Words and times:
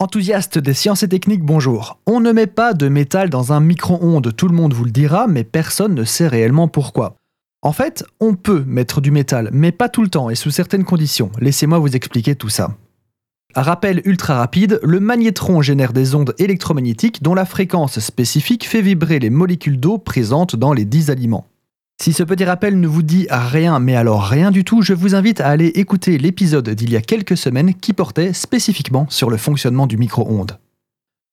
Enthousiaste 0.00 0.58
des 0.58 0.74
sciences 0.74 1.02
et 1.02 1.08
techniques, 1.08 1.42
bonjour. 1.42 1.98
On 2.06 2.20
ne 2.20 2.30
met 2.30 2.46
pas 2.46 2.72
de 2.72 2.88
métal 2.88 3.30
dans 3.30 3.52
un 3.52 3.58
micro-ondes, 3.58 4.32
tout 4.36 4.46
le 4.46 4.54
monde 4.54 4.72
vous 4.72 4.84
le 4.84 4.92
dira, 4.92 5.26
mais 5.26 5.42
personne 5.42 5.92
ne 5.92 6.04
sait 6.04 6.28
réellement 6.28 6.68
pourquoi. 6.68 7.16
En 7.62 7.72
fait, 7.72 8.04
on 8.20 8.34
peut 8.34 8.62
mettre 8.64 9.00
du 9.00 9.10
métal, 9.10 9.50
mais 9.52 9.72
pas 9.72 9.88
tout 9.88 10.02
le 10.02 10.08
temps 10.08 10.30
et 10.30 10.36
sous 10.36 10.52
certaines 10.52 10.84
conditions. 10.84 11.32
Laissez-moi 11.40 11.80
vous 11.80 11.96
expliquer 11.96 12.36
tout 12.36 12.48
ça. 12.48 12.76
Rappel 13.56 14.00
ultra 14.04 14.36
rapide, 14.36 14.78
le 14.84 15.00
magnétron 15.00 15.62
génère 15.62 15.92
des 15.92 16.14
ondes 16.14 16.32
électromagnétiques 16.38 17.20
dont 17.20 17.34
la 17.34 17.44
fréquence 17.44 17.98
spécifique 17.98 18.68
fait 18.68 18.82
vibrer 18.82 19.18
les 19.18 19.30
molécules 19.30 19.80
d'eau 19.80 19.98
présentes 19.98 20.54
dans 20.54 20.72
les 20.72 20.84
10 20.84 21.10
aliments. 21.10 21.48
Si 22.00 22.12
ce 22.12 22.22
petit 22.22 22.44
rappel 22.44 22.78
ne 22.78 22.86
vous 22.86 23.02
dit 23.02 23.26
rien, 23.28 23.80
mais 23.80 23.96
alors 23.96 24.22
rien 24.22 24.52
du 24.52 24.62
tout, 24.62 24.82
je 24.82 24.94
vous 24.94 25.16
invite 25.16 25.40
à 25.40 25.48
aller 25.48 25.66
écouter 25.66 26.16
l'épisode 26.16 26.70
d'il 26.70 26.90
y 26.90 26.96
a 26.96 27.00
quelques 27.00 27.36
semaines 27.36 27.74
qui 27.74 27.92
portait 27.92 28.32
spécifiquement 28.32 29.06
sur 29.10 29.30
le 29.30 29.36
fonctionnement 29.36 29.88
du 29.88 29.96
micro-ondes. 29.96 30.58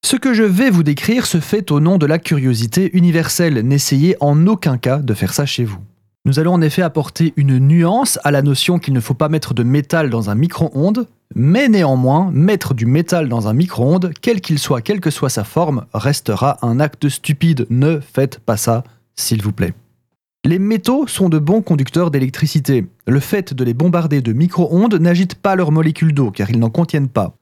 Ce 0.04 0.16
que 0.16 0.34
je 0.34 0.42
vais 0.42 0.72
vous 0.72 0.82
décrire 0.82 1.28
se 1.28 1.40
fait 1.40 1.72
au 1.72 1.80
nom 1.80 2.00
de 2.00 2.08
la 2.08 2.18
curiosité 2.18 2.90
universelle, 2.98 3.60
n'essayez 3.60 4.18
en 4.22 4.48
aucun 4.48 4.80
cas 4.80 4.98
de 4.98 5.14
faire 5.14 5.36
ça 5.36 5.46
chez 5.46 5.66
vous. 5.66 5.80
Nous 6.26 6.40
allons 6.40 6.54
en 6.54 6.62
effet 6.62 6.82
apporter 6.82 7.34
une 7.36 7.60
nuance 7.60 8.18
à 8.24 8.32
la 8.32 8.42
notion 8.42 8.80
qu'il 8.80 8.96
ne 8.96 9.00
faut 9.00 9.14
pas 9.14 9.30
mettre 9.30 9.54
de 9.54 9.62
métal 9.62 10.10
dans 10.10 10.32
un 10.32 10.36
micro-ondes, 10.36 11.08
mais 11.36 11.68
néanmoins, 11.70 12.32
mettre 12.34 12.74
du 12.74 12.88
métal 12.88 13.30
dans 13.30 13.48
un 13.48 13.54
micro-ondes, 13.54 14.12
quel 14.20 14.42
qu'il 14.42 14.58
soit, 14.58 14.82
quelle 14.82 15.00
que 15.00 15.12
soit 15.12 15.30
sa 15.30 15.44
forme, 15.44 15.86
restera 15.94 16.58
un 16.64 16.80
acte 16.80 17.08
stupide. 17.08 17.68
Ne 17.70 18.00
faites 18.00 18.40
pas 18.40 18.58
ça, 18.58 18.84
s'il 19.16 19.44
vous 19.44 19.52
plaît. 19.52 19.76
Les 20.46 20.60
métaux 20.60 21.08
sont 21.08 21.28
de 21.28 21.40
bons 21.40 21.64
conducteurs 21.64 22.12
d'électricité. 22.12 22.86
Le 23.08 23.20
fait 23.20 23.56
de 23.56 23.64
les 23.64 23.74
bombarder 23.74 24.22
de 24.22 24.32
micro-ondes 24.32 24.94
n'agite 24.94 25.34
pas 25.34 25.56
leurs 25.56 25.72
molécules 25.72 26.14
d'eau 26.14 26.30
car 26.30 26.52
ils 26.52 26.60
n'en 26.60 26.70
contiennent 26.70 27.10
pas. 27.10 27.36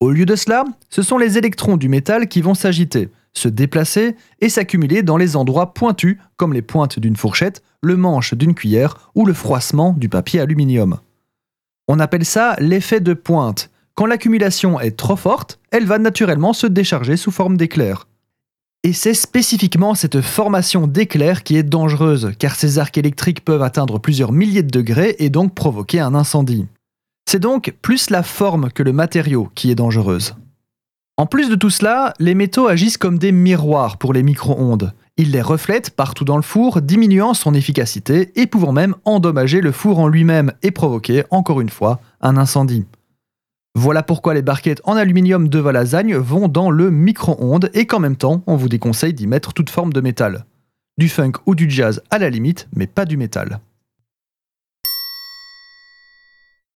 Au 0.00 0.10
lieu 0.10 0.26
de 0.26 0.34
cela, 0.34 0.64
ce 0.88 1.02
sont 1.02 1.16
les 1.16 1.38
électrons 1.38 1.76
du 1.76 1.88
métal 1.88 2.26
qui 2.26 2.40
vont 2.40 2.54
s'agiter, 2.54 3.08
se 3.34 3.46
déplacer 3.46 4.16
et 4.40 4.48
s'accumuler 4.48 5.04
dans 5.04 5.16
les 5.16 5.36
endroits 5.36 5.74
pointus 5.74 6.18
comme 6.36 6.52
les 6.52 6.60
pointes 6.60 6.98
d'une 6.98 7.14
fourchette, 7.14 7.62
le 7.82 7.96
manche 7.96 8.34
d'une 8.34 8.56
cuillère 8.56 9.12
ou 9.14 9.26
le 9.26 9.32
froissement 9.32 9.92
du 9.92 10.08
papier 10.08 10.40
aluminium. 10.40 10.98
On 11.86 12.00
appelle 12.00 12.24
ça 12.24 12.56
l'effet 12.58 12.98
de 12.98 13.14
pointe. 13.14 13.70
Quand 13.94 14.06
l'accumulation 14.06 14.80
est 14.80 14.96
trop 14.96 15.14
forte, 15.14 15.60
elle 15.70 15.86
va 15.86 16.00
naturellement 16.00 16.52
se 16.52 16.66
décharger 16.66 17.16
sous 17.16 17.30
forme 17.30 17.56
d'éclair. 17.56 18.08
Et 18.82 18.94
c'est 18.94 19.12
spécifiquement 19.12 19.94
cette 19.94 20.22
formation 20.22 20.86
d'éclairs 20.86 21.42
qui 21.42 21.56
est 21.56 21.62
dangereuse, 21.62 22.32
car 22.38 22.54
ces 22.54 22.78
arcs 22.78 22.96
électriques 22.96 23.44
peuvent 23.44 23.62
atteindre 23.62 23.98
plusieurs 23.98 24.32
milliers 24.32 24.62
de 24.62 24.70
degrés 24.70 25.16
et 25.18 25.28
donc 25.28 25.54
provoquer 25.54 26.00
un 26.00 26.14
incendie. 26.14 26.66
C'est 27.28 27.40
donc 27.40 27.74
plus 27.82 28.08
la 28.08 28.22
forme 28.22 28.70
que 28.70 28.82
le 28.82 28.94
matériau 28.94 29.50
qui 29.54 29.70
est 29.70 29.74
dangereuse. 29.74 30.34
En 31.18 31.26
plus 31.26 31.50
de 31.50 31.56
tout 31.56 31.68
cela, 31.68 32.14
les 32.18 32.34
métaux 32.34 32.68
agissent 32.68 32.96
comme 32.96 33.18
des 33.18 33.32
miroirs 33.32 33.98
pour 33.98 34.14
les 34.14 34.22
micro-ondes. 34.22 34.94
Ils 35.18 35.32
les 35.32 35.42
reflètent 35.42 35.90
partout 35.90 36.24
dans 36.24 36.36
le 36.36 36.42
four, 36.42 36.80
diminuant 36.80 37.34
son 37.34 37.52
efficacité 37.52 38.32
et 38.36 38.46
pouvant 38.46 38.72
même 38.72 38.94
endommager 39.04 39.60
le 39.60 39.72
four 39.72 39.98
en 39.98 40.08
lui-même 40.08 40.52
et 40.62 40.70
provoquer, 40.70 41.24
encore 41.28 41.60
une 41.60 41.68
fois, 41.68 42.00
un 42.22 42.38
incendie. 42.38 42.86
Voilà 43.76 44.02
pourquoi 44.02 44.34
les 44.34 44.42
barquettes 44.42 44.80
en 44.84 44.96
aluminium 44.96 45.48
de 45.48 45.58
Valasagne 45.60 46.16
vont 46.16 46.48
dans 46.48 46.70
le 46.70 46.90
micro-ondes 46.90 47.70
et 47.72 47.86
qu'en 47.86 48.00
même 48.00 48.16
temps, 48.16 48.42
on 48.46 48.56
vous 48.56 48.68
déconseille 48.68 49.14
d'y 49.14 49.28
mettre 49.28 49.52
toute 49.52 49.70
forme 49.70 49.92
de 49.92 50.00
métal. 50.00 50.44
Du 50.98 51.08
funk 51.08 51.32
ou 51.46 51.54
du 51.54 51.70
jazz 51.70 52.02
à 52.10 52.18
la 52.18 52.30
limite, 52.30 52.68
mais 52.74 52.88
pas 52.88 53.04
du 53.04 53.16
métal. 53.16 53.60